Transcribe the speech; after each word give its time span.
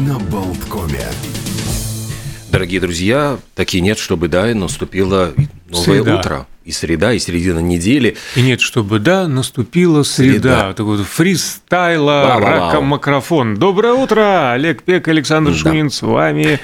на 0.00 0.18
Болткоме. 0.18 1.04
Дорогие 2.50 2.80
друзья, 2.80 3.38
таки 3.54 3.80
нет, 3.80 3.98
чтобы 3.98 4.28
да, 4.28 4.46
наступило 4.54 5.34
новое 5.68 5.84
Среда. 6.02 6.18
утро. 6.18 6.46
И 6.64 6.70
среда, 6.70 7.14
и 7.14 7.18
середина 7.18 7.60
недели. 7.60 8.16
И 8.36 8.42
нет, 8.42 8.60
чтобы 8.60 8.98
да, 8.98 9.26
наступила 9.26 10.02
среда. 10.02 10.32
Среда. 10.32 10.72
Такой 10.74 10.98
вот 10.98 11.06
фристайла, 11.06 12.24
Вау-вау-вау. 12.26 12.66
рака-макрофон. 12.72 13.54
Доброе 13.56 13.94
утро! 13.94 14.52
Олег 14.52 14.82
Пек, 14.82 15.08
Александр 15.08 15.52
Да. 15.52 15.56
Шунин 15.56 15.90
с 15.90 16.02
вами. 16.02 16.60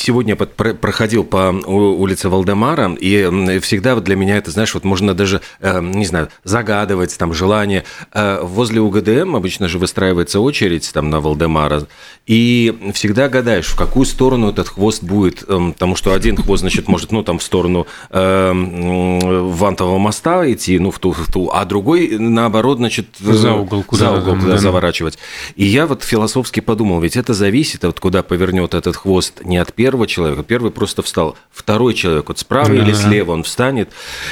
Сегодня 0.00 0.34
проходил 0.34 1.24
по 1.24 1.50
улице 1.66 2.30
Валдемара, 2.30 2.94
и 2.98 3.60
всегда 3.60 3.94
для 3.96 4.16
меня 4.16 4.38
это, 4.38 4.50
знаешь, 4.50 4.72
вот 4.72 4.82
можно 4.82 5.12
даже, 5.12 5.42
э, 5.60 5.78
не 5.82 6.06
знаю, 6.06 6.30
загадывать 6.42 7.18
там 7.18 7.34
желание. 7.34 7.84
Э, 8.14 8.40
Возле 8.42 8.80
УГДМ 8.80 9.36
обычно 9.36 9.68
же 9.68 9.78
выстраивается 9.78 10.40
очередь 10.40 10.90
там 10.94 11.10
на 11.10 11.20
Валдемара, 11.20 11.86
и 12.26 12.92
всегда 12.94 13.28
гадаешь, 13.28 13.66
в 13.66 13.76
какую 13.76 14.06
сторону 14.06 14.48
этот 14.48 14.68
хвост 14.68 15.02
будет, 15.02 15.44
эм, 15.46 15.74
потому 15.74 15.96
что 15.96 16.14
один 16.14 16.34
хвост, 16.36 16.60
значит, 16.60 16.88
может, 16.88 17.12
ну, 17.12 17.22
там 17.22 17.38
в 17.38 17.42
сторону 17.42 17.86
э, 18.08 18.52
Вантового 18.54 19.98
моста 19.98 20.50
идти, 20.50 20.78
ну, 20.78 20.90
в 20.90 20.98
ту, 20.98 21.12
в 21.12 21.30
ту, 21.30 21.50
а 21.52 21.66
другой, 21.66 22.16
наоборот, 22.18 22.78
значит... 22.78 23.06
э, 23.20 23.32
За 23.34 23.52
угол 23.52 23.82
куда-то 23.82 24.14
За 24.14 24.20
угол, 24.22 24.40
куда 24.40 24.52
да. 24.52 24.58
заворачивать. 24.58 25.18
И 25.56 25.66
я 25.66 25.86
вот 25.86 26.04
философски 26.04 26.60
подумал, 26.60 27.00
ведь 27.00 27.16
это 27.18 27.34
зависит 27.34 27.84
от 27.84 28.00
куда 28.00 28.22
повернет 28.22 28.72
этот 28.72 28.96
хвост 28.96 29.44
не 29.44 29.58
от 29.58 29.74
первого 29.74 29.89
человека. 30.06 30.42
Первый 30.42 30.70
просто 30.70 31.02
встал, 31.02 31.36
второй 31.50 31.94
человек 31.94 32.28
вот 32.28 32.38
справа 32.38 32.72
или 32.72 32.92
Да. 32.92 32.98
слева 32.98 33.32
он 33.32 33.42
встанет. 33.42 33.90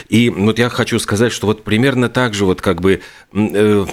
И 0.09 0.31
вот 0.31 0.59
я 0.59 0.69
хочу 0.69 0.99
сказать, 0.99 1.33
что 1.33 1.47
вот 1.47 1.65
примерно 1.65 2.09
так 2.09 2.35
же 2.35 2.45
вот 2.45 2.61
как 2.63 2.81
бы 2.81 3.01
э, 3.35 3.87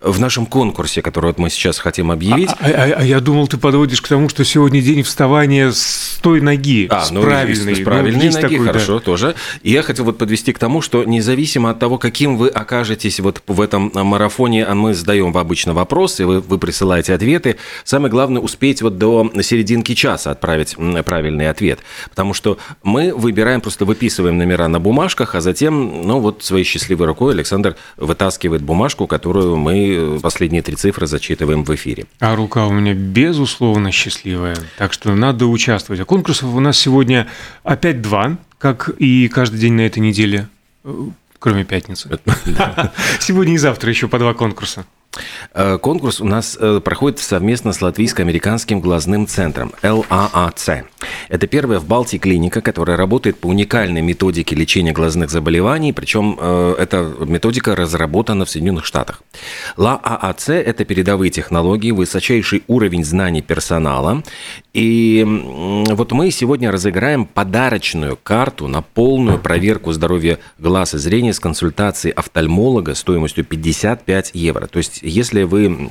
в 0.00 0.20
нашем 0.20 0.44
конкурсе, 0.46 1.00
который 1.02 1.26
вот 1.26 1.38
мы 1.38 1.48
сейчас 1.50 1.78
хотим 1.78 2.10
объявить. 2.10 2.50
А, 2.50 2.66
а- 2.66 2.94
а 2.98 3.02
я 3.04 3.18
думал, 3.20 3.48
ты 3.48 3.56
подводишь 3.56 4.02
к 4.02 4.08
тому, 4.08 4.28
что 4.28 4.44
сегодня 4.44 4.80
день 4.82 5.02
вставания 5.02 5.72
с 5.72 6.18
той 6.22 6.40
ноги, 6.42 6.86
А, 6.90 7.02
с 7.04 7.10
ну, 7.10 7.22
правильной. 7.22 7.74
с 7.74 7.78
Ну, 7.78 7.84
правильной 7.84 8.24
есть 8.26 8.40
ноги, 8.40 8.52
такой, 8.54 8.66
да. 8.66 8.72
хорошо, 8.74 9.00
тоже. 9.00 9.34
И 9.62 9.70
я 9.70 9.82
хотел 9.82 10.04
вот 10.04 10.18
подвести 10.18 10.52
к 10.52 10.58
тому, 10.58 10.82
что 10.82 11.02
независимо 11.04 11.70
от 11.70 11.78
того, 11.78 11.96
каким 11.98 12.36
вы 12.36 12.48
окажетесь 12.48 13.20
вот 13.20 13.42
в 13.46 13.60
этом 13.60 13.90
марафоне, 13.94 14.66
а 14.66 14.74
мы 14.74 14.92
задаем 14.94 15.36
обычно 15.36 15.72
вопросы, 15.72 16.26
вы, 16.26 16.40
вы 16.40 16.58
присылаете 16.58 17.14
ответы, 17.14 17.56
самое 17.84 18.10
главное 18.10 18.42
успеть 18.42 18.82
вот 18.82 18.98
до 18.98 19.30
серединки 19.42 19.94
часа 19.94 20.30
отправить 20.30 20.76
м, 20.98 21.04
правильный 21.04 21.48
ответ. 21.48 21.80
Потому 22.10 22.34
что 22.34 22.58
мы 22.82 23.14
выбираем, 23.14 23.60
просто 23.60 23.84
выписываем 23.84 24.38
номера 24.38 24.68
на 24.68 24.80
бумажках, 24.80 25.34
а 25.34 25.40
затем, 25.40 26.02
ну 26.02 26.20
вот 26.20 26.42
своей 26.44 26.64
счастливой 26.64 27.06
рукой 27.06 27.34
Александр 27.34 27.76
вытаскивает 27.96 28.62
бумажку, 28.62 29.06
которую 29.06 29.56
мы 29.56 30.16
э, 30.16 30.20
последние 30.20 30.62
три 30.62 30.76
цифры 30.76 31.06
зачитываем 31.06 31.64
в 31.64 31.74
эфире. 31.74 32.06
А 32.20 32.34
рука 32.36 32.66
у 32.66 32.72
меня 32.72 32.94
безусловно 32.94 33.90
счастливая, 33.92 34.56
так 34.78 34.92
что 34.92 35.14
надо 35.14 35.46
участвовать. 35.46 36.00
А 36.00 36.04
конкурсов 36.04 36.54
у 36.54 36.60
нас 36.60 36.78
сегодня 36.78 37.26
опять 37.62 38.02
два, 38.02 38.36
как 38.58 38.88
и 38.98 39.28
каждый 39.28 39.58
день 39.58 39.74
на 39.74 39.82
этой 39.82 39.98
неделе, 40.00 40.48
э, 40.84 40.92
кроме 41.38 41.64
пятницы. 41.64 42.18
Сегодня 43.20 43.54
и 43.54 43.58
завтра 43.58 43.90
еще 43.90 44.08
по 44.08 44.18
два 44.18 44.34
конкурса. 44.34 44.86
Э, 45.54 45.78
Конкурс 45.78 46.20
у 46.20 46.24
нас 46.24 46.56
э, 46.60 46.80
проходит 46.80 47.18
совместно 47.18 47.72
с 47.72 47.80
Латвийско-американским 47.82 48.80
глазным 48.80 49.26
центром 49.26 49.72
ЛААЦ. 49.82 50.84
Это 51.28 51.46
первая 51.46 51.78
в 51.78 51.86
Балтии 51.86 52.18
клиника, 52.18 52.60
которая 52.60 52.96
работает 52.96 53.38
по 53.38 53.48
уникальной 53.48 54.02
методике 54.02 54.54
лечения 54.54 54.92
глазных 54.92 55.30
заболеваний, 55.30 55.92
причем 55.92 56.38
э, 56.40 56.74
эта 56.78 57.14
методика 57.20 57.74
разработана 57.74 58.44
в 58.44 58.50
Соединенных 58.50 58.84
Штатах. 58.84 59.22
ЛААЦ– 59.76 60.48
это 60.48 60.84
передовые 60.84 61.30
технологии, 61.30 61.90
высочайший 61.90 62.62
уровень 62.66 63.04
знаний 63.04 63.42
персонала. 63.42 64.22
И 64.76 65.24
вот 65.88 66.12
мы 66.12 66.30
сегодня 66.30 66.70
разыграем 66.70 67.24
подарочную 67.24 68.16
карту 68.22 68.68
на 68.68 68.82
полную 68.82 69.38
проверку 69.38 69.90
здоровья 69.92 70.38
глаз 70.58 70.92
и 70.92 70.98
зрения 70.98 71.32
с 71.32 71.40
консультацией 71.40 72.12
офтальмолога 72.12 72.94
стоимостью 72.94 73.46
55 73.46 74.32
евро. 74.34 74.66
То 74.66 74.76
есть, 74.76 74.98
если 75.00 75.44
вы 75.44 75.90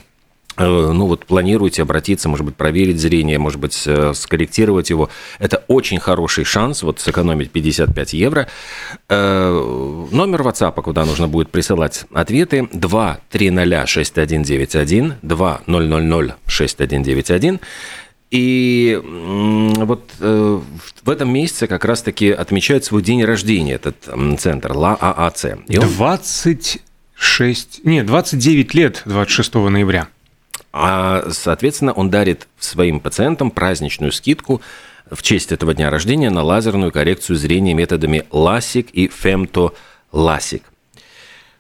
э, 0.58 0.66
ну 0.68 1.08
вот 1.08 1.26
планируете 1.26 1.82
обратиться, 1.82 2.30
может 2.30 2.46
быть, 2.46 2.58
проверить 2.58 3.00
зрение, 3.00 3.40
может 3.40 3.59
быть, 3.59 3.86
э, 3.88 4.14
скорректировать 4.14 4.92
его, 4.92 5.09
это 5.40 5.64
очень 5.68 5.98
хороший 5.98 6.44
шанс 6.44 6.84
вот 6.84 7.00
сэкономить 7.00 7.50
55 7.50 8.14
евро. 8.14 8.48
Э, 9.09 10.08
Номер 10.12 10.44
WhatsApp, 10.44 10.80
куда 10.84 11.06
нужно 11.06 11.28
будет 11.28 11.50
присылать 11.50 12.06
ответы, 12.14 12.70
2306191, 12.72 15.14
20006191. 15.24 17.59
И 18.31 19.00
вот 19.03 20.12
э, 20.19 20.59
в 21.03 21.09
этом 21.09 21.31
месяце 21.31 21.68
как 21.68 21.86
раз-таки 21.86 22.31
отмечает 22.31 22.84
свой 22.84 23.02
день 23.02 23.24
рождения 23.24 23.74
этот 23.74 23.97
центр 24.40 24.74
ЛААЦ. 24.74 25.46
И 25.68 25.78
он 25.78 25.88
26, 25.88 27.81
нет, 27.85 28.06
29 28.06 28.74
лет 28.74 29.03
26 29.06 29.53
ноября. 29.56 30.08
А, 30.74 31.28
соответственно, 31.31 31.94
он 31.94 32.09
дарит 32.09 32.47
своим 32.59 33.00
пациентам 33.00 33.52
праздничную 33.52 34.12
скидку 34.12 34.62
в 35.09 35.22
честь 35.22 35.52
этого 35.52 35.74
дня 35.74 35.90
рождения 35.90 36.30
на 36.30 36.44
лазерную 36.44 36.91
коррекцию 36.91 37.38
зрения 37.38 37.74
методами 37.74 38.25
LASIK 38.31 38.90
и 38.91 39.08
Femto 39.08 39.74
LASIK. 40.12 40.64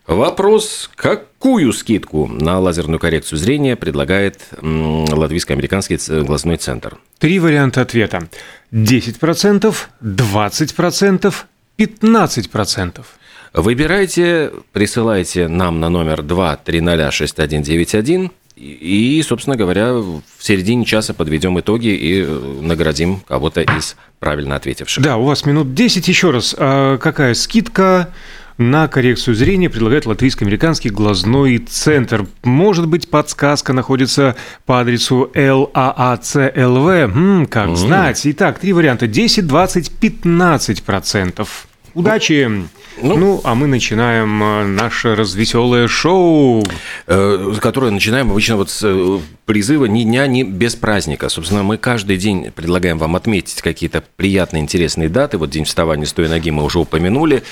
Вопрос, 0.07 0.89
какую 0.95 1.73
скидку 1.73 2.27
на 2.27 2.59
лазерную 2.59 2.99
коррекцию 2.99 3.39
зрения 3.39 3.75
предлагает 3.75 4.39
Латвийско-американский 4.61 5.97
глазной 6.23 6.57
центр? 6.57 6.97
Три 7.17 7.39
варианта 7.39 7.81
ответа. 7.81 8.29
10%, 8.71 9.75
20%, 10.01 11.33
15%. 11.77 13.05
Выбирайте, 13.53 14.51
присылайте 14.73 15.47
нам 15.47 15.79
на 15.79 15.89
номер 15.89 16.21
2306191 16.21 18.29
и, 18.57 19.23
собственно 19.27 19.57
говоря, 19.57 19.93
в 19.93 20.21
середине 20.39 20.85
часа 20.85 21.13
подведем 21.13 21.59
итоги 21.59 21.87
и 21.87 22.21
э, 22.21 22.59
наградим 22.61 23.19
кого-то 23.21 23.61
из 23.61 23.97
правильно 24.19 24.55
ответивших. 24.55 25.03
Да, 25.03 25.17
у 25.17 25.23
вас 25.23 25.45
минут 25.45 25.73
10. 25.73 26.07
Еще 26.07 26.31
раз, 26.31 26.55
а 26.57 26.97
какая 26.97 27.33
скидка 27.33 28.09
на 28.57 28.87
коррекцию 28.87 29.35
зрения 29.35 29.69
предлагает 29.69 30.05
Латвийско-американский 30.05 30.89
глазной 30.89 31.57
центр? 31.57 32.25
Может 32.43 32.87
быть, 32.87 33.09
подсказка 33.09 33.73
находится 33.73 34.35
по 34.65 34.79
адресу 34.79 35.29
LAACLV? 35.33 36.89
М, 37.03 37.45
как 37.47 37.75
знать. 37.75 38.21
Итак, 38.23 38.59
три 38.59 38.73
варианта. 38.73 39.07
10, 39.07 39.45
20, 39.47 39.91
15%. 39.99 41.47
Удачи! 41.93 42.67
Ну. 43.01 43.17
Ну, 43.17 43.41
а 43.43 43.55
мы 43.55 43.67
начинаем 43.67 44.41
э, 44.41 44.65
наше 44.65 45.15
развеселое 45.15 45.87
шоу. 45.87 46.63
Э, 47.07 47.53
которое 47.59 47.91
начинаем 47.91 48.31
обычно 48.31 48.55
вот 48.55 48.69
с 48.69 48.81
э, 48.83 49.19
призыва 49.45 49.85
«Ни 49.85 50.03
дня, 50.03 50.27
ни 50.27 50.43
без 50.43 50.75
праздника». 50.75 51.27
Собственно, 51.27 51.63
мы 51.63 51.77
каждый 51.77 52.17
день 52.17 52.51
предлагаем 52.51 52.97
вам 52.97 53.15
отметить 53.15 53.61
какие-то 53.61 54.03
приятные, 54.15 54.63
интересные 54.63 55.09
даты. 55.09 55.37
Вот 55.37 55.49
День 55.49 55.65
вставания 55.65 56.05
с 56.05 56.13
той 56.13 56.29
ноги 56.29 56.51
мы 56.51 56.63
уже 56.63 56.79
упомянули. 56.79 57.43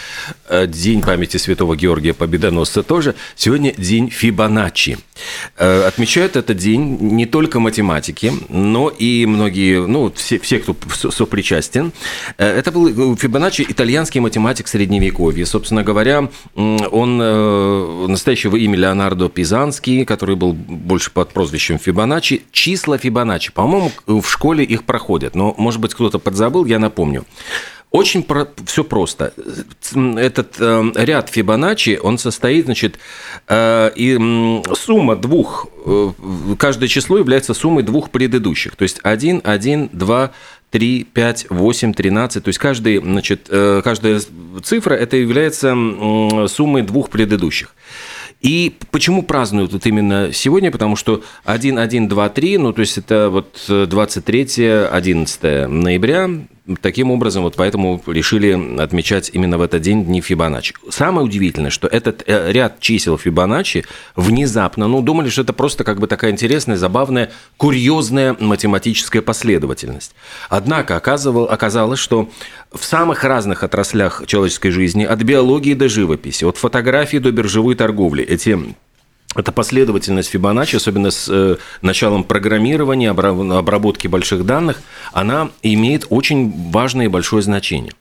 День 0.67 1.01
памяти 1.01 1.37
святого 1.37 1.75
Георгия 1.75 2.13
Победоносца 2.13 2.81
тоже. 2.81 3.15
Сегодня 3.35 3.73
день 3.73 4.09
Фибоначчи. 4.09 4.97
Отмечают 5.57 6.35
этот 6.35 6.57
день 6.57 6.97
не 6.99 7.25
только 7.25 7.59
математики, 7.59 8.31
но 8.49 8.89
и 8.89 9.25
многие, 9.25 9.85
ну, 9.85 10.11
все, 10.15 10.39
все 10.39 10.59
кто 10.59 10.75
со- 10.93 11.11
сопричастен. 11.11 11.91
Это 12.37 12.71
был 12.71 13.15
Фибоначчи, 13.17 13.65
итальянский 13.67 14.19
математик 14.19 14.67
Средневековья. 14.67 15.32
Собственно 15.41 15.83
говоря, 15.83 16.29
он 16.55 17.19
э, 17.21 18.05
настоящего 18.07 18.55
имя 18.55 18.77
Леонардо 18.77 19.29
Пизанский, 19.29 20.05
который 20.05 20.35
был 20.35 20.53
больше 20.53 21.11
под 21.11 21.33
прозвищем 21.33 21.79
Фибоначчи. 21.79 22.43
Числа 22.51 22.97
Фибоначчи, 22.97 23.51
по-моему, 23.51 23.91
в 24.05 24.25
школе 24.27 24.63
их 24.63 24.83
проходят, 24.83 25.35
но, 25.35 25.55
может 25.57 25.81
быть, 25.81 25.93
кто-то 25.93 26.19
подзабыл, 26.19 26.65
я 26.65 26.79
напомню. 26.79 27.25
Очень 27.93 28.25
все 28.65 28.83
просто. 28.83 29.33
Этот 29.93 30.55
э, 30.57 30.91
ряд 30.95 31.29
Фибоначчи, 31.29 31.99
он 32.01 32.17
состоит, 32.17 32.65
значит, 32.65 32.97
э, 33.47 33.91
и 33.95 34.17
сумма 34.73 35.15
двух, 35.15 35.67
э, 35.85 36.11
каждое 36.57 36.87
число 36.87 37.19
является 37.19 37.53
суммой 37.53 37.83
двух 37.83 38.09
предыдущих. 38.09 38.75
То 38.75 38.81
есть 38.81 38.99
1, 39.03 39.41
1, 39.43 39.89
2, 39.93 40.31
3, 40.73 41.03
5, 41.13 41.45
8, 41.51 41.93
13. 41.93 42.43
То 42.43 42.49
есть 42.49 42.57
каждый, 42.57 42.97
значит, 42.97 43.45
э, 43.49 43.81
каждая 43.83 44.19
цифра 44.63 44.95
это 44.95 45.17
является 45.17 45.75
суммой 46.47 46.81
двух 46.81 47.11
предыдущих. 47.11 47.75
И 48.41 48.73
почему 48.89 49.21
празднуют 49.21 49.71
вот 49.71 49.85
именно 49.85 50.33
сегодня? 50.33 50.71
Потому 50.71 50.95
что 50.95 51.23
1, 51.45 51.77
1, 51.77 52.07
2, 52.09 52.29
3, 52.29 52.57
ну, 52.57 52.73
то 52.73 52.81
есть 52.81 52.97
это 52.97 53.29
вот 53.29 53.63
23, 53.67 54.87
11 54.91 55.69
ноября, 55.69 56.29
таким 56.81 57.11
образом, 57.11 57.43
вот 57.43 57.55
поэтому 57.55 58.01
решили 58.07 58.79
отмечать 58.79 59.29
именно 59.33 59.57
в 59.57 59.61
этот 59.61 59.81
день 59.81 60.05
дни 60.05 60.21
Фибоначчи. 60.21 60.75
Самое 60.89 61.25
удивительное, 61.25 61.71
что 61.71 61.87
этот 61.87 62.23
э, 62.25 62.51
ряд 62.51 62.79
чисел 62.79 63.17
Фибоначчи 63.17 63.85
внезапно, 64.15 64.87
ну, 64.87 65.01
думали, 65.01 65.29
что 65.29 65.41
это 65.41 65.53
просто 65.53 65.83
как 65.83 65.99
бы 65.99 66.07
такая 66.07 66.31
интересная, 66.31 66.77
забавная, 66.77 67.31
курьезная 67.57 68.35
математическая 68.39 69.21
последовательность. 69.21 70.15
Однако 70.49 70.95
оказывал, 70.95 71.45
оказалось, 71.45 71.99
что 71.99 72.29
в 72.71 72.83
самых 72.83 73.23
разных 73.23 73.63
отраслях 73.63 74.23
человеческой 74.25 74.71
жизни, 74.71 75.03
от 75.03 75.21
биологии 75.21 75.73
до 75.73 75.89
живописи, 75.89 76.45
от 76.45 76.57
фотографии 76.57 77.17
до 77.17 77.31
биржевой 77.31 77.75
торговли, 77.75 78.23
эти 78.23 78.75
эта 79.35 79.51
последовательность 79.51 80.29
Фибоначчи, 80.29 80.75
особенно 80.75 81.11
с 81.11 81.27
э, 81.29 81.57
началом 81.81 82.23
программирования, 82.23 83.11
обработки 83.11 84.07
больших 84.07 84.45
данных, 84.45 84.81
она 85.11 85.49
имеет 85.61 86.07
очень 86.09 86.71
важное 86.71 87.05
и 87.05 87.09
большое 87.09 87.41
значение. 87.41 87.93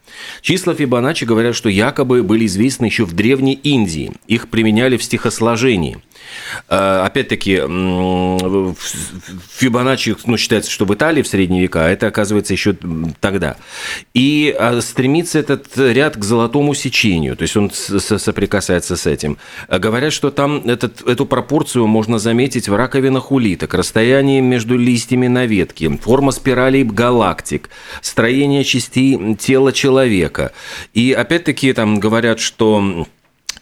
Числа 0.43 0.75
Фибоначчи 0.75 1.25
говорят, 1.25 1.55
что 1.57 1.69
якобы 1.69 2.23
были 2.23 2.47
известны 2.47 2.87
еще 2.87 3.05
в 3.05 3.15
Древней 3.15 3.55
Индии. 3.55 4.13
Их 4.27 4.49
применяли 4.49 4.97
в 4.97 5.03
стихосложении– 5.03 5.99
Э, 6.69 7.03
опять-таки, 7.05 7.57
Фибоначчи, 9.57 10.17
ну, 10.25 10.37
считается, 10.37 10.71
что 10.71 10.85
в 10.85 10.95
Италии 10.95 11.23
в 11.23 11.29
средние 11.29 11.63
века, 11.63 11.87
а 11.87 11.89
это 11.89 12.07
оказывается 12.07 12.53
еще 12.53 12.77
тогда. 13.21 13.57
И 14.15 14.55
а, 14.59 14.81
стремится 14.81 15.39
этот 15.39 15.77
ряд 15.77 16.17
к 16.17 16.25
золотому 16.25 16.75
сечению, 16.75 17.37
то 17.37 17.43
есть 17.43 17.57
он 17.57 17.71
соприкасается 17.71 18.97
с 18.97 19.07
этим. 19.07 19.39
Э, 19.69 19.79
говорят, 19.79 20.13
что 20.13 20.31
там 20.31 20.69
этот, 20.69 21.07
эту 21.07 21.22
пропорцию 21.27 21.87
можно 21.87 22.19
заметить 22.19 22.69
в 22.69 22.75
раковинах 22.75 23.33
улиток, 23.33 23.75
расстояние 23.75 24.41
между 24.41 24.77
листьями 24.77 25.27
на 25.27 25.47
ветке, 25.47 25.91
форма 25.99 26.33
спиралей 26.33 26.85
галактик, 26.85 27.71
строение 28.01 28.65
частей 28.65 29.35
тела 29.37 29.73
человека. 29.73 30.53
И 30.95 31.13
опять-таки 31.13 31.73
там 31.73 32.01
говорят, 32.01 32.41
что 32.41 33.07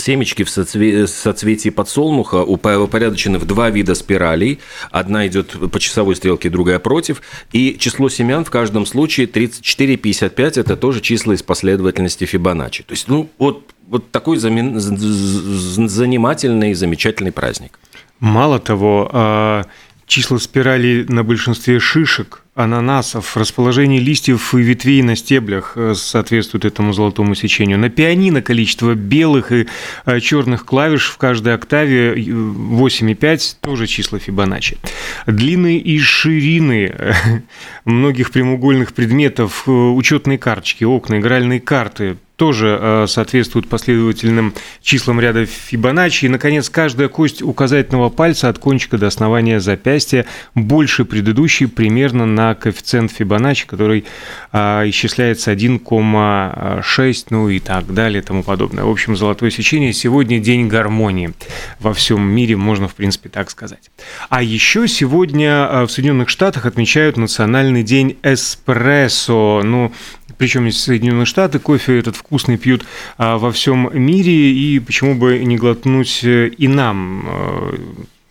Семечки 0.01 0.45
в 0.45 0.51
соцветии 0.51 1.69
подсолнуха 1.69 2.43
упорядочены 2.43 3.39
в 3.39 3.45
два 3.45 3.71
вида 3.71 3.95
спиралей. 3.95 4.61
Одна 4.91 5.27
идет 5.27 5.55
по 5.71 5.79
часовой 5.79 6.17
стрелке, 6.17 6.49
другая 6.49 6.79
против. 6.79 7.21
И 7.53 7.77
число 7.79 8.09
семян 8.09 8.45
в 8.45 8.51
каждом 8.51 8.87
случае 8.87 9.27
34 9.27 9.97
55– 9.97 10.57
это 10.59 10.77
тоже 10.77 11.01
числа 11.01 11.35
из 11.35 11.43
последовательности 11.43 12.25
Фибоначчи. 12.25 12.83
То 12.83 12.93
есть, 12.93 13.09
ну, 13.09 13.29
вот, 13.39 13.65
вот 13.91 14.11
такой 14.11 14.39
занимательный 14.39 16.71
и 16.71 16.75
замечательный 16.75 17.33
праздник. 17.33 17.79
Мало 18.21 18.61
того, 18.61 19.11
а, 19.13 19.65
числа 20.07 20.39
спирали 20.39 21.05
на 21.09 21.25
большинстве 21.25 21.81
шишек, 21.81 22.43
ананасов, 22.55 23.37
расположение 23.37 24.01
листьев 24.01 24.55
и 24.55 24.59
ветвей 24.59 25.03
на 25.03 25.17
стеблях 25.17 25.73
э, 25.77 25.95
соответствует 25.95 26.65
этому 26.65 26.93
золотому 26.93 27.35
сечению. 27.35 27.79
На 27.79 27.89
пианино 27.89 28.43
количество 28.43 28.95
белых 28.95 29.53
и 29.53 29.67
э, 30.05 30.21
черных 30.21 30.67
клавиш 30.67 31.07
в 31.07 31.17
каждой 31.17 31.55
октаве 31.55 32.15
8,5 32.15 33.57
тоже 33.61 33.87
числа 33.87 34.19
Фибоначчи. 34.19 34.79
Длины 35.27 35.79
и 35.79 35.99
ширины 35.99 36.93
э, 36.93 37.13
многих 37.85 38.31
прямоугольных 38.31 38.93
предметов, 38.93 39.67
учетные 39.67 40.39
карточки, 40.39 40.85
окна, 40.85 41.19
игральные 41.19 41.61
карты– 41.61 42.17
тоже 42.41 42.79
э, 42.81 43.07
соответствуют 43.07 43.69
последовательным 43.69 44.55
числам 44.81 45.21
ряда 45.21 45.45
Фибоначчи. 45.45 46.25
И, 46.25 46.29
наконец, 46.31 46.71
каждая 46.71 47.09
кость 47.09 47.43
указательного 47.43 48.09
пальца 48.09 48.49
от 48.49 48.59
кончика 48.59 48.97
до 48.97 49.09
основания 49.09 49.61
запястья 49.61 50.25
больше 50.55 51.05
предыдущей 51.05 51.67
примерно 51.67 52.25
на 52.25 52.55
коэффициент 52.55 53.13
Фибоначчи, 53.13 53.67
который 53.67 54.07
э, 54.53 54.89
исчисляется 54.89 55.53
1,6, 55.53 57.27
ну 57.29 57.51
и 57.51 57.59
так 57.59 57.93
далее 57.93 58.23
и 58.23 58.25
тому 58.25 58.43
подобное. 58.43 58.85
В 58.85 58.91
общем, 58.91 59.17
золотое 59.17 59.51
сечение 59.51 59.93
сегодня 59.93 60.41
день 60.41 60.67
гармонии 60.67 61.35
во 61.79 61.93
всем 61.93 62.23
мире, 62.23 62.57
можно, 62.57 62.89
в 62.89 62.95
принципе, 62.95 63.29
так 63.29 63.51
сказать. 63.51 63.91
А 64.31 64.43
еще 64.43 64.89
сегодня 64.89 65.69
э, 65.71 65.83
в 65.83 65.91
Соединенных 65.91 66.31
Штатах 66.31 66.65
отмечают 66.65 67.19
Национальный 67.19 67.83
день 67.83 68.17
эспрессо. 68.23 69.61
Ну, 69.63 69.93
причем 70.41 70.67
из 70.67 70.83
Соединенных 70.83 71.29
Штатов, 71.29 71.61
кофе 71.61 71.99
этот 71.99 72.17
вкусный 72.17 72.57
пьют 72.57 72.87
а, 73.19 73.37
во 73.37 73.53
всем 73.53 73.91
мире, 73.93 74.53
и 74.53 74.79
почему 74.79 75.15
бы 75.15 75.39
не 75.45 75.59
глотнуть 75.59 76.21
э, 76.25 76.49
и 76.49 76.67
нам 76.67 77.27
э, 77.29 77.77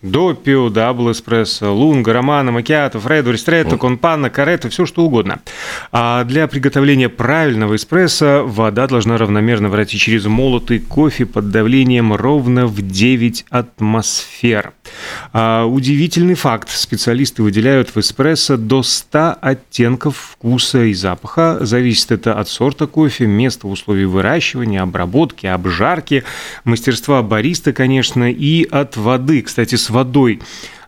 доппио, 0.01 0.69
double 0.69 1.11
эспрессо, 1.11 1.75
лунго, 1.75 2.13
романо, 2.13 2.53
макиато, 2.53 3.01
фреддо, 3.01 3.31
ристретто, 3.31 3.77
кон 3.77 3.95
панна, 3.95 4.29
корретто, 4.29 4.69
все 4.69 4.85
что 4.85 5.03
угодно. 5.03 5.41
А 5.91 6.23
для 6.23 6.47
приготовления 6.47 7.09
правильного 7.09 7.75
эспрессо 7.75 8.45
вода 8.45 8.87
должна 8.87 9.17
равномерно 9.17 9.67
пройти 9.67 9.97
через 9.97 10.25
молотый 10.25 10.79
кофе 10.79 11.25
под 11.25 11.51
давлением 11.51 12.13
ровно 12.13 12.65
в 12.65 12.81
9 12.81 13.45
атмосфер. 13.49 14.71
А, 15.33 15.65
удивительный 15.65 16.35
факт. 16.35 16.69
Специалисты 16.69 17.43
выделяют 17.43 17.89
в 17.93 17.97
эспрессо 17.97 18.55
до 18.55 18.83
100 18.83 19.35
оттенков 19.41 20.15
вкуса 20.15 20.85
и 20.85 20.93
запаха. 20.93 21.57
Зависит 21.59 22.11
это 22.11 22.39
от 22.39 22.47
сорта 22.47 22.87
кофе, 22.87 23.27
места 23.27 23.67
условий 23.67 24.05
выращивания, 24.05 24.81
обработки, 24.81 25.45
обжарки, 25.45 26.23
мастерства 26.63 27.21
бариста, 27.21 27.73
конечно, 27.73 28.31
и 28.31 28.63
от 28.63 28.95
воды. 28.95 29.41
Кстати, 29.41 29.75
с 29.75 29.88
водой 29.89 30.41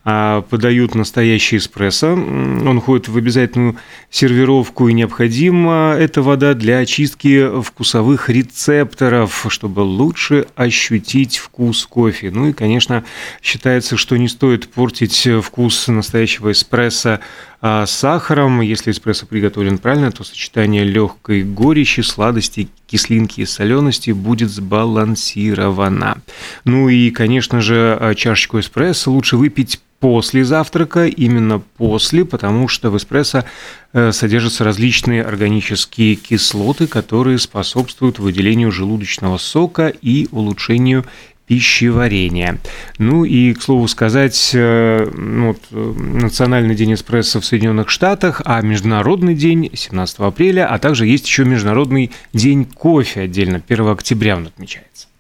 а, 0.03 0.41
подают 0.41 0.95
настоящий 0.95 1.57
эспрессо. 1.57 2.13
Он 2.13 2.81
входит 2.81 3.07
в 3.07 3.17
обязательную 3.17 3.77
сервировку, 4.09 4.87
и 4.87 4.93
необходима 4.93 5.95
эта 5.97 6.23
вода 6.23 6.55
для 6.55 6.79
очистки 6.79 7.61
вкусовых 7.61 8.27
рецепторов, 8.27 9.45
чтобы 9.49 9.81
лучше 9.81 10.47
ощутить 10.55 11.37
вкус 11.37 11.85
кофе. 11.85 12.31
Ну 12.31 12.49
и, 12.49 12.53
конечно, 12.53 13.03
считается, 13.43 13.95
что 13.95 14.17
не 14.17 14.27
стоит 14.27 14.69
портить 14.69 15.27
вкус 15.43 15.87
настоящего 15.87 16.51
эспрессо 16.51 17.19
а, 17.61 17.85
сахаром. 17.85 18.61
Если 18.61 18.91
эспрессо 18.91 19.25
приготовлен 19.25 19.77
правильно, 19.77 20.11
то 20.11 20.23
сочетание 20.23 20.83
легкой 20.83 21.43
горечи, 21.43 22.01
сладости, 22.01 22.69
кислинки 22.87 23.41
и 23.41 23.45
солености 23.45 24.11
будет 24.11 24.49
сбалансировано. 24.49 26.17
Ну 26.65 26.89
и, 26.89 27.11
конечно 27.11 27.61
же, 27.61 27.97
а, 27.99 28.15
чашечку 28.15 28.59
эспрессо 28.59 29.11
лучше 29.11 29.37
выпить 29.37 29.79
после 30.01 30.43
завтрака, 30.43 31.05
именно 31.05 31.59
после, 31.59 32.25
потому 32.25 32.67
что 32.67 32.89
в 32.89 32.97
эспрессо 32.97 33.45
э, 33.93 34.11
содержатся 34.11 34.63
различные 34.63 35.23
органические 35.23 36.15
кислоты, 36.15 36.87
которые 36.87 37.37
способствуют 37.37 38.17
выделению 38.17 38.71
желудочного 38.71 39.37
сока 39.37 39.93
и 40.01 40.27
улучшению 40.31 41.05
пищеварения. 41.51 42.59
Ну 42.97 43.25
и, 43.25 43.53
к 43.53 43.61
слову 43.61 43.89
сказать, 43.89 44.51
э, 44.53 45.11
ну 45.13 45.47
вот, 45.47 45.59
э, 45.71 45.93
Национальный 45.99 46.75
день 46.75 46.93
эспрессо 46.93 47.41
в 47.41 47.45
Соединенных 47.45 47.89
Штатах, 47.89 48.41
а 48.45 48.61
Международный 48.61 49.35
день 49.35 49.69
17 49.73 50.19
апреля, 50.19 50.65
а 50.73 50.79
также 50.79 51.05
есть 51.05 51.27
еще 51.27 51.43
Международный 51.43 52.11
день 52.31 52.63
кофе 52.63 53.23
отдельно, 53.23 53.61
1 53.67 53.91
октября 53.91 54.37
он 54.37 54.47
отмечается. 54.47 55.10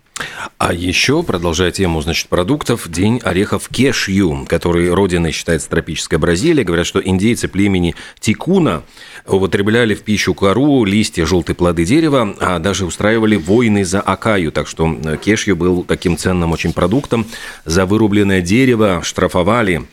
А 0.57 0.73
еще, 0.73 1.23
продолжая 1.23 1.71
тему, 1.71 2.01
значит, 2.01 2.27
продуктов, 2.27 2.89
день 2.89 3.19
орехов 3.23 3.67
кешью, 3.69 4.45
который 4.47 4.93
родиной 4.93 5.31
считается 5.31 5.69
тропическая 5.69 6.19
Бразилия. 6.19 6.63
Говорят, 6.63 6.85
что 6.85 7.01
индейцы 7.01 7.47
племени 7.47 7.95
Тикуна 8.19 8.83
употребляли 9.27 9.95
в 9.95 10.03
пищу 10.03 10.33
кору, 10.33 10.85
листья, 10.85 11.25
желтые 11.25 11.55
плоды 11.55 11.85
дерева, 11.85 12.35
а 12.39 12.59
даже 12.59 12.85
устраивали 12.85 13.35
войны 13.35 13.85
за 13.85 14.01
акаю. 14.01 14.51
Так 14.51 14.67
что 14.67 14.97
э, 15.03 15.17
кешью 15.17 15.55
был 15.55 15.83
таким 15.83 16.17
ценным 16.17 16.51
очень 16.51 16.73
продуктом. 16.73 17.25
За 17.65 17.85
вырубленное 17.85 18.41
дерево 18.41 19.01
штрафовали 19.03 19.83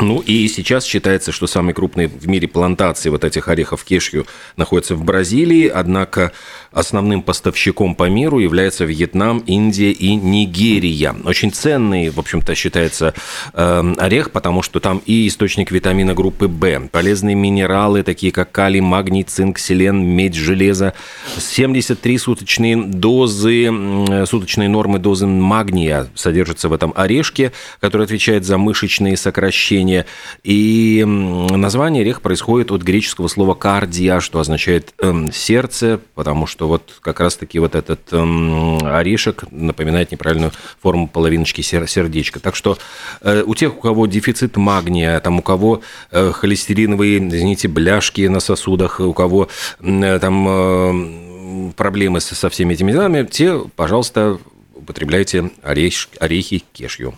ну 0.00 0.20
и 0.20 0.48
сейчас 0.48 0.84
считается, 0.84 1.30
что 1.30 1.46
самые 1.46 1.74
крупные 1.74 2.08
в 2.08 2.26
мире 2.26 2.48
плантации 2.48 3.10
вот 3.10 3.24
этих 3.24 3.48
орехов 3.48 3.84
кешью 3.84 4.26
находятся 4.56 4.94
в 4.94 5.04
Бразилии, 5.04 5.68
однако 5.68 6.32
основным 6.72 7.22
поставщиком 7.22 7.94
по 7.94 8.08
миру 8.08 8.38
является 8.38 8.84
Вьетнам, 8.84 9.38
Индия 9.40 9.90
и 9.90 10.14
Нигерия. 10.14 11.14
Очень 11.24 11.52
ценный, 11.52 12.10
в 12.10 12.18
общем-то, 12.18 12.54
считается 12.54 13.14
э, 13.52 13.94
орех, 13.98 14.30
потому 14.30 14.62
что 14.62 14.80
там 14.80 15.02
и 15.04 15.28
источник 15.28 15.70
витамина 15.70 16.14
группы 16.14 16.48
В, 16.48 16.88
полезные 16.88 17.34
минералы, 17.34 18.02
такие 18.02 18.32
как 18.32 18.52
калий, 18.52 18.80
магний, 18.80 19.24
цинк, 19.24 19.58
селен, 19.58 20.02
медь, 20.02 20.34
железо, 20.34 20.94
73 21.36 22.18
суточные 22.18 22.76
дозы, 22.76 24.26
суточные 24.26 24.68
нормы 24.68 24.98
дозы 24.98 25.26
магния 25.26 26.08
содержатся 26.14 26.68
в 26.68 26.72
этом 26.72 26.92
орешке, 26.96 27.52
который 27.80 28.04
отвечает 28.04 28.44
за 28.44 28.56
мышечные 28.56 29.16
сокращения 29.16 29.89
зрения. 29.90 30.06
И 30.42 31.04
название 31.04 32.02
орех 32.02 32.20
происходит 32.22 32.70
от 32.70 32.82
греческого 32.82 33.28
слова 33.28 33.54
«кардия», 33.54 34.20
что 34.20 34.38
означает 34.38 34.94
эм, 35.00 35.32
«сердце», 35.32 36.00
потому 36.14 36.46
что 36.46 36.68
вот 36.68 36.98
как 37.00 37.20
раз-таки 37.20 37.58
вот 37.58 37.74
этот 37.74 38.00
эм, 38.12 38.78
орешек 38.84 39.44
напоминает 39.50 40.12
неправильную 40.12 40.52
форму 40.80 41.08
половиночки 41.08 41.60
сердечка. 41.62 42.40
Так 42.40 42.54
что 42.56 42.78
э, 43.22 43.42
у 43.46 43.54
тех, 43.54 43.76
у 43.76 43.80
кого 43.80 44.06
дефицит 44.06 44.56
магния, 44.56 45.18
там 45.20 45.38
у 45.38 45.42
кого 45.42 45.82
э, 46.10 46.32
холестериновые, 46.32 47.18
извините, 47.18 47.68
бляшки 47.68 48.22
на 48.28 48.40
сосудах, 48.40 49.00
у 49.00 49.12
кого 49.12 49.48
там 49.80 51.72
проблемы 51.76 52.20
со 52.20 52.48
всеми 52.48 52.74
этими 52.74 52.92
делами, 52.92 53.26
те, 53.30 53.58
пожалуйста, 53.76 54.38
употребляйте 54.74 55.50
орех, 55.62 56.08
орехи 56.20 56.62
кешью. 56.72 57.14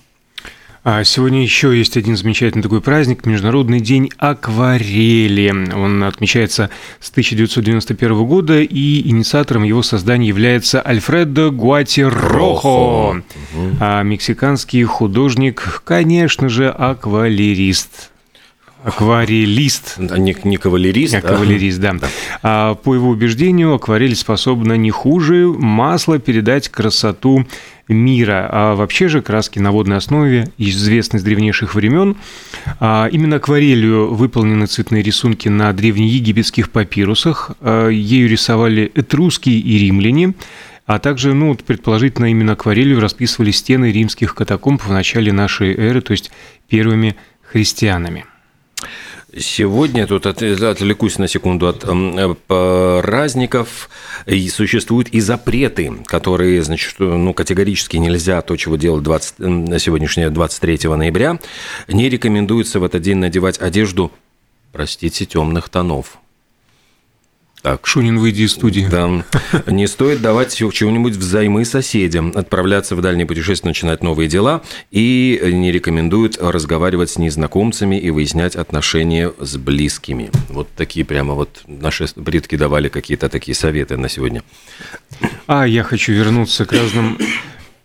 А 0.85 1.05
сегодня 1.05 1.43
еще 1.43 1.79
есть 1.79 1.97
один 1.97 2.17
замечательный 2.17 2.63
такой 2.63 2.81
праздник– 2.81 3.25
Международный 3.27 3.79
день 3.79 4.11
акварели. 4.19 5.49
Он 5.73 6.03
отмечается 6.03 6.71
с 6.99 7.09
1991 7.11 8.25
года, 8.25 8.61
и 8.61 9.09
инициатором 9.09 9.63
его 9.63 9.85
создания 9.85 10.27
является 10.27 10.85
Альфредо 10.85 11.51
Гуатирохо, 11.51 12.67
угу. 12.67 13.23
мексиканский 14.03 14.83
художник, 14.83 15.83
конечно 15.85 16.49
же, 16.49 16.69
аквалерист. 16.69 18.12
Акварелист. 18.85 19.99
Не, 19.99 20.37
не 20.45 20.57
кавалерист. 20.57 21.15
А 21.15 21.21
кавалерист, 21.21 21.81
да. 21.81 21.93
да. 21.93 22.09
А, 22.43 22.75
по 22.75 22.95
его 22.95 23.11
убеждению, 23.11 23.75
акварель 23.75 24.17
способна 24.17 24.75
не 24.75 24.91
хуже 24.91 25.47
масла 25.47 26.19
передать 26.19 26.69
красоту 26.69 27.47
мира. 27.89 28.49
А 28.51 28.75
вообще 28.75 29.09
же 29.09 29.23
краски 29.23 29.59
на 29.59 29.71
водной 29.71 29.99
основе 29.99 30.49
известны 30.59 31.19
с 31.19 31.23
древнейших 31.23 31.75
времен. 31.75 32.17
А 32.81 33.09
именно 33.13 33.37
акварелью 33.37 34.15
выполнены 34.15 34.67
цветные 34.67 35.03
рисунки 35.03 35.49
на 35.49 35.73
древнеегипетских 35.73 36.71
папирусах. 36.71 37.53
А 37.61 37.89
ею 37.89 38.29
рисовали 38.29 38.91
этрусские 38.95 39.59
и 39.59 39.79
римляне. 39.79 40.35
А 40.87 40.99
также, 40.99 41.33
ну, 41.33 41.55
предположительно, 41.55 42.27
именно 42.27 42.55
акварелью 42.55 42.99
расписывали 42.99 43.53
стены 43.53 43.93
римских 43.93 44.35
катакомб 44.35 44.83
в 44.83 44.91
начале 44.91 45.33
нашей 45.33 45.73
эры, 45.75 46.01
то 46.01 46.11
есть 46.11 46.33
первыми 46.69 47.15
христианами. 47.43 48.25
Сегодня 49.39 50.07
тут 50.07 50.27
от, 50.27 50.43
отвлекусь 50.43 51.17
на 51.17 51.27
секунду 51.27 51.67
от 51.67 51.85
э, 51.87 52.35
праздников. 53.03 53.89
И 54.27 54.49
существуют 54.51 55.09
и 55.09 55.21
запреты, 55.21 55.93
которые, 56.05 56.63
значит, 56.63 56.97
ну, 56.99 57.33
категорически 57.33 57.97
нельзя 57.97 58.43
то, 58.43 58.57
чего 58.57 58.77
делать 58.77 59.03
20, 59.03 59.39
на 59.39 59.79
сегодняшнее 59.79 60.29
23 60.29 60.89
ноября. 60.91 61.39
Не 61.89 62.11
рекомендуется 62.11 62.79
в 62.79 62.85
этот 62.85 63.01
день 63.01 63.17
надевать 63.17 63.59
одежду, 63.59 64.13
простите, 64.71 65.25
темных 65.25 65.71
тонов. 65.71 66.19
Так. 67.63 67.87
Шунин, 67.87 68.19
выйди 68.19 68.43
из 68.43 68.53
студии. 68.53 68.87
Да. 68.91 69.25
Не 69.69 69.87
стоит 69.87 70.21
давать 70.21 70.55
чего-нибудь 70.55 71.15
взаймы 71.15 71.65
соседям, 71.65 72.33
отправляться 72.35 72.97
в 72.97 73.01
дальние 73.01 73.25
путешествия, 73.25 73.69
начинать 73.69 74.03
новые 74.03 74.29
дела, 74.29 74.63
и 74.91 75.41
не 75.45 75.71
рекомендуют 75.71 76.39
разговаривать 76.41 77.11
с 77.11 77.19
незнакомцами 77.19 77.97
и 77.97 78.11
выяснять 78.11 78.57
отношения 78.57 79.33
с 79.39 79.57
близкими. 79.57 80.31
Вот 80.49 80.69
такие 80.77 81.07
прямо 81.07 81.35
вот 81.35 81.63
наши 81.69 82.07
предки 82.07 82.57
давали 82.57 82.89
какие-то 82.89 83.29
такие 83.29 83.55
советы 83.55 83.97
на 83.97 84.09
сегодня. 84.09 84.43
А 85.47 85.65
я 85.65 85.85
хочу 85.85 86.13
вернуться 86.13 86.65
к 86.65 86.73
разным 86.73 87.17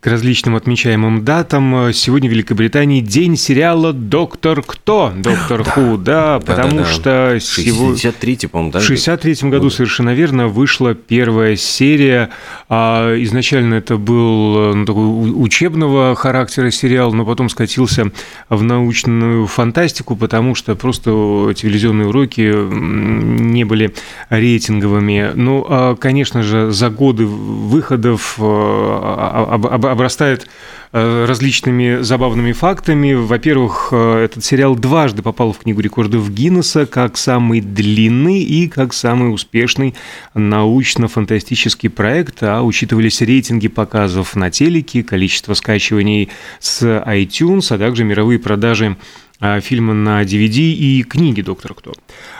к 0.07 0.09
различным 0.09 0.55
отмечаемым 0.55 1.25
датам. 1.25 1.91
Сегодня 1.91 2.29
в 2.29 2.31
Великобритании 2.31 3.01
день 3.01 3.35
сериала 3.35 3.91
«Доктор 3.91 4.63
Кто?» 4.63 5.11
«Доктор 5.13 5.65
Ху», 5.65 5.97
да, 5.97 6.39
да, 6.39 6.45
потому 6.45 6.77
да, 6.77 6.83
да, 7.03 7.39
что... 7.39 7.39
63 7.41 8.47
по-моему, 8.47 8.71
да? 8.71 8.79
В 8.79 8.83
63 8.83 9.49
году, 9.49 9.69
совершенно 9.69 10.13
верно, 10.13 10.47
вышла 10.47 10.93
первая 10.93 11.57
серия. 11.57 12.29
А 12.69 13.21
изначально 13.21 13.75
это 13.75 13.97
был 13.97 14.75
ну, 14.75 14.85
такой 14.85 15.03
учебного 15.43 16.15
характера 16.15 16.71
сериал, 16.71 17.11
но 17.11 17.25
потом 17.25 17.49
скатился 17.49 18.13
в 18.47 18.63
научную 18.63 19.45
фантастику, 19.45 20.15
потому 20.15 20.55
что 20.55 20.75
просто 20.75 21.09
телевизионные 21.53 22.07
уроки 22.07 22.53
не 22.71 23.65
были 23.65 23.93
рейтинговыми. 24.29 25.31
Ну, 25.35 25.65
а, 25.67 25.97
конечно 25.97 26.43
же, 26.43 26.71
за 26.71 26.89
годы 26.89 27.25
выходов 27.25 28.37
а, 28.39 29.96
обрастает 29.97 30.47
э, 30.93 31.25
различными 31.25 32.01
забавными 32.01 32.51
фактами. 32.53 33.13
Во-первых, 33.13 33.89
э, 33.91 34.23
этот 34.25 34.45
сериал 34.45 34.75
дважды 34.75 35.21
попал 35.21 35.51
в 35.51 35.59
Книгу 35.59 35.81
рекордов 35.81 36.31
Гиннесса 36.31 36.85
как 36.85 37.17
самый 37.17 37.59
длинный 37.61 38.39
и 38.41 38.67
как 38.67 38.93
самый 38.93 39.33
успешный 39.33 39.95
научно-фантастический 40.35 41.89
проект, 41.89 42.43
а 42.43 42.61
учитывались 42.61 43.21
рейтинги 43.21 43.67
показов 43.67 44.35
на 44.35 44.51
телеке, 44.51 45.03
количество 45.03 45.55
скачиваний 45.55 46.29
с 46.59 46.83
iTunes, 46.83 47.73
а 47.73 47.77
также 47.77 48.03
мировые 48.03 48.39
продажи 48.39 48.95
э, 49.39 49.59
фильма 49.61 49.93
на 49.93 50.23
DVD 50.23 50.59
и 50.59 51.03
книги 51.03 51.41
«Доктор 51.41 51.73
Кто». 51.73 51.93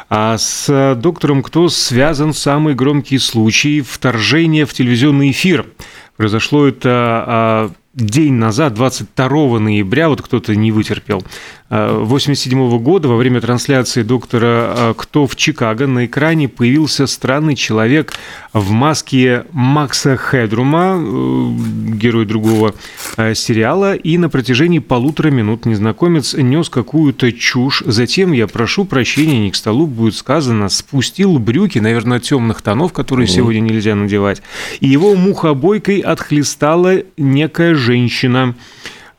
А 0.10 0.38
с 0.38 0.96
«Доктором 0.96 1.44
Кто» 1.44 1.70
связан 1.70 2.34
самый 2.34 2.76
громкий 2.76 3.18
случай 3.18 3.82
вторжения 3.82 4.66
в 4.66 4.74
телевизионный 4.74 5.32
эфир– 5.32 5.66
Произошло 6.18 6.68
это 6.68 6.90
а, 6.90 7.72
день 7.98 8.34
назад, 8.34 8.76
22 8.76 9.60
ноября, 9.60 10.10
вот 10.10 10.22
кто-то 10.22 10.56
не 10.56 10.72
вытерпел, 10.72 11.24
1987 11.70 12.78
года 12.80 13.10
во 13.10 13.18
время 13.18 13.42
трансляции 13.42 14.02
доктора 14.02 14.48
а, 14.48 14.94
«Кто 14.94 15.28
в 15.28 15.36
Чикаго» 15.36 15.86
на 15.86 16.06
экране 16.06 16.48
появился 16.48 17.08
странный 17.08 17.56
человек 17.56 18.14
в 18.54 18.72
маске 18.72 19.46
Макса 19.52 20.16
Хедрума, 20.16 20.98
э, 20.98 21.50
герой 21.96 22.26
другого 22.26 22.74
э, 23.18 23.34
сериала, 23.34 23.96
и 23.96 24.18
на 24.18 24.30
протяжении 24.30 24.80
полутора 24.80 25.30
минут 25.30 25.66
незнакомец 25.66 26.36
нес 26.36 26.70
какую-то 26.70 27.34
чушь. 27.34 27.84
Затем, 27.86 28.32
я 28.32 28.48
прошу 28.48 28.86
прощения, 28.86 29.42
не 29.42 29.52
к 29.52 29.56
столу 29.56 29.88
будет 29.88 30.16
сказано, 30.16 30.70
спустил 30.70 31.38
брюки, 31.38 31.80
наверное, 31.80 32.22
темных 32.22 32.62
тонов, 32.62 32.94
которые 32.94 33.28
сегодня 33.28 33.60
нельзя 33.60 33.94
надевать, 33.94 34.42
и 34.80 34.88
его 34.88 35.16
мухобойкой 35.16 36.00
отхлестала 36.00 37.02
некая 37.18 37.76
женщина. 37.88 38.56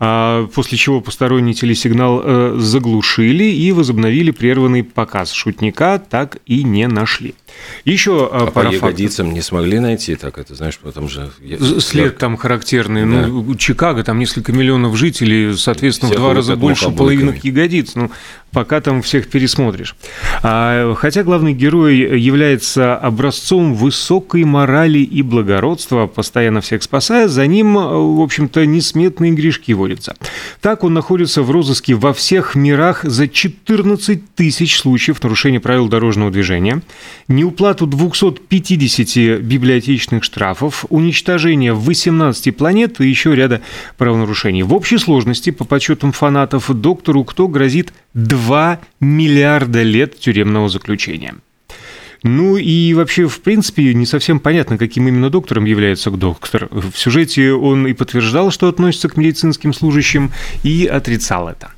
А, 0.01 0.47
после 0.55 0.79
чего 0.79 1.01
посторонний 1.01 1.55
телесигнал 1.55 2.21
э, 2.23 2.57
заглушили 2.59 3.45
и 3.45 3.73
возобновили 3.73 4.31
прерванный 4.31 4.85
показ. 4.85 5.33
Шутника 5.33 5.99
так 5.99 6.39
и 6.47 6.63
не 6.63 6.87
нашли. 6.87 7.35
Еще 7.85 8.29
а 8.31 8.51
пара 8.51 8.71
по 8.71 8.75
ягодицам 8.75 9.33
не 9.33 9.41
смогли 9.41 9.79
найти, 9.79 10.17
так 10.17 10.39
это, 10.39 10.55
знаешь, 10.55 10.79
потом 10.79 11.09
же... 11.09 11.31
След 11.81 12.19
там 12.19 12.37
характерный. 12.37 13.03
Да. 13.03 13.27
Ну, 13.27 13.55
Чикаго, 13.57 14.05
там 14.05 14.19
несколько 14.19 14.53
миллионов 14.53 14.97
жителей, 14.97 15.57
соответственно, 15.57 16.11
Всех 16.11 16.21
в 16.21 16.23
два 16.23 16.35
раза 16.35 16.57
больше 16.57 16.91
половинок 16.91 17.45
ягодиц. 17.45 17.95
Ну, 17.95 18.11
пока 18.53 18.81
там 18.81 19.03
всех 19.03 19.29
пересмотришь. 19.29 19.95
А, 20.43 20.95
хотя 20.95 21.23
главный 21.23 21.53
герой 21.53 21.97
является 22.21 22.97
образцом 22.97 23.75
высокой 23.75 24.45
морали 24.45 24.99
и 24.99 25.23
благородства, 25.23 26.07
постоянно 26.07 26.61
всех 26.61 26.83
спасая, 26.83 27.29
за 27.29 27.47
ним, 27.47 27.75
в 27.75 28.21
общем-то, 28.21 28.65
несметные 28.67 29.33
грешки 29.33 29.73
водятся. 29.73 30.17
Так 30.61 30.85
он 30.85 30.95
находится 30.95 31.43
в 31.43 31.51
розыске 31.51 31.95
во 31.95 32.13
всех 32.13 32.55
мирах 32.55 33.05
за 33.05 33.29
14 33.29 34.35
тысяч 34.35 34.79
случаев 34.79 35.23
нарушения 35.23 35.61
правил 35.61 35.89
дорожного 35.89 36.31
движения, 36.31 36.83
неуплату 37.39 37.87
250 37.87 39.41
библиотечных 39.41 40.25
штрафов, 40.25 40.85
уничтожение 40.89 41.73
18 41.73 42.57
планет 42.57 43.01
и 43.01 43.09
еще 43.09 43.35
ряда 43.35 43.61
правонарушений. 43.97 44.63
В 44.63 44.75
общей 44.75 44.99
сложности, 44.99 45.51
по 45.51 45.65
подсчетам 45.65 46.13
фанатов, 46.13 46.71
доктору 46.75 47.25
кто 47.25 47.49
грозит 47.49 47.93
2 48.15 48.81
миллиарда 49.01 49.83
лет 49.83 50.19
тюремного 50.19 50.69
заключения. 50.69 51.35
Ну 52.25 52.57
и 52.57 52.95
вообще, 52.95 53.29
в 53.29 53.41
принципе, 53.41 53.95
не 53.95 54.05
совсем 54.05 54.41
понятно, 54.41 54.77
каким 54.77 55.07
именно 55.07 55.31
доктором 55.31 55.65
является 55.65 56.11
доктор. 56.11 56.69
В 56.73 56.97
сюжете 56.97 57.53
он 57.53 57.87
и 57.87 57.93
подтверждал, 57.93 58.51
что 58.51 58.67
относится 58.69 59.09
к 59.09 59.17
медицинским 59.17 59.73
служащим, 59.73 60.33
и 60.65 60.87
отрицал 60.87 61.49
это. 61.49 61.71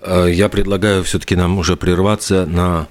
Э, 0.00 0.28
я 0.30 0.48
предлагаю 0.48 1.02
все-таки 1.02 1.34
нам 1.34 1.58
уже 1.58 1.76
прерваться 1.76 2.46
на 2.46 2.86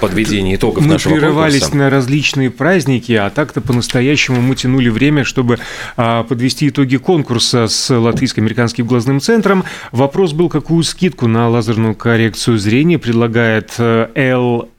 подведение 0.00 0.56
итогов 0.56 0.84
мы 0.84 0.92
нашего 0.92 1.14
прерывались 1.14 1.60
конкурса. 1.60 1.78
на 1.78 1.90
различные 1.90 2.50
праздники, 2.50 3.12
а 3.12 3.30
так-то 3.30 3.60
по-настоящему 3.60 4.40
мы 4.40 4.54
тянули 4.54 4.90
время, 4.90 5.24
чтобы 5.24 5.58
а, 5.96 6.22
подвести 6.24 6.68
итоги 6.68 6.96
конкурса 6.96 7.66
с 7.66 7.90
Латвийско-американским 7.94 8.86
глазным 8.86 9.20
центром. 9.20 9.64
Вопрос 9.90 10.32
был, 10.32 10.48
какую 10.48 10.82
скидку 10.82 11.28
на 11.28 11.48
лазерную 11.48 11.94
коррекцию 11.94 12.58
зрения 12.58 12.98
предлагает 12.98 13.72
э, 13.78 14.08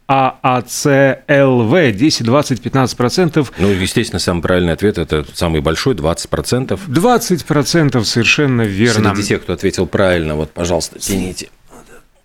ААЦЛВ 0.07 1.95
10, 1.95 2.25
20, 2.25 2.61
15 2.61 2.97
процентов. 2.97 3.51
Ну, 3.57 3.69
естественно, 3.69 4.19
самый 4.19 4.41
правильный 4.41 4.73
ответ– 4.73 4.97
это 4.99 5.25
самый 5.33 5.61
большой, 5.61 5.95
20 5.95 6.29
процентов. 6.29 6.81
20 6.87 7.45
процентов, 7.45 8.07
совершенно 8.07 8.61
верно. 8.63 9.15
Среди 9.15 9.27
тех, 9.29 9.41
кто 9.41 9.53
ответил 9.53 9.87
правильно, 9.87 10.35
вот, 10.35 10.51
пожалуйста, 10.51 10.99
тяните 10.99 11.49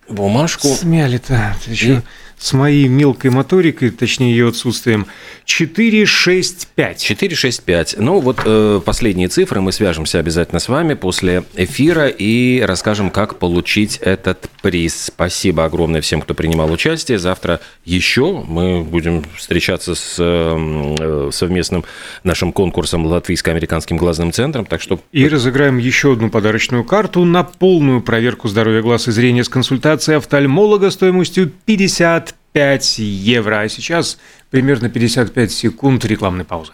бумажку. 0.09 0.69
Смяли-то. 0.69 1.57
Ты 1.65 1.71
еще 1.71 2.03
с 2.39 2.53
моей 2.53 2.89
мелкой 2.89 3.31
моторикой, 3.31 3.91
точнее 3.91 4.31
ее 4.31 4.49
отсутствием, 4.49 5.07
465. 5.45 7.03
465. 7.03 7.97
Ну 7.99 8.21
вот 8.21 8.41
э, 8.45 8.81
последние 8.85 9.29
цифры 9.29 9.61
мы 9.61 9.73
свяжемся 9.73 10.19
обязательно 10.19 10.61
с 10.61 10.69
вами 10.69 10.95
после 10.95 11.45
эфира 11.57 12.07
и 12.07 12.61
расскажем, 12.61 13.11
как 13.11 13.39
получить 13.39 13.97
этот 13.97 14.49
приз. 14.63 15.07
Спасибо 15.07 15.65
огромное 15.65 16.01
всем, 16.01 16.21
кто 16.21 16.35
принимал 16.35 16.71
участие. 16.71 17.19
Завтра 17.19 17.61
еще 17.85 18.45
мы 18.47 18.85
будем 18.85 19.25
встречаться 19.37 19.95
с 19.95 20.17
э, 20.19 21.31
совместным 21.33 21.85
нашим 22.23 22.53
конкурсом 22.53 23.07
Латвийско-американским 23.07 23.97
глазным 23.97 24.33
центром. 24.33 24.65
Так 24.65 24.81
что... 24.81 25.01
И 25.13 25.27
разыграем 25.27 25.79
еще 25.79 26.13
одну 26.13 26.31
подарочную 26.31 26.85
карту 26.85 27.25
на 27.25 27.43
полную 27.43 28.01
проверку 28.01 28.49
здоровья 28.49 28.83
глаз 28.83 29.09
и 29.09 29.11
зрения 29.11 29.45
с 29.45 29.49
консультацией 29.49 30.19
офтальмолога 30.19 30.91
стоимостью 30.91 31.53
50 31.65 32.28
5 32.53 32.99
евро. 32.99 33.61
А 33.61 33.69
сейчас 33.69 34.19
примерно 34.51 34.89
55 34.89 35.51
секунд 35.51 36.05
рекламной 36.05 36.45
паузы. 36.45 36.73